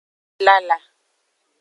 [0.45, 0.77] Lala.